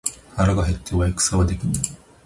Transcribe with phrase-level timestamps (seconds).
[0.35, 1.73] 腹が減っては戦はできぬ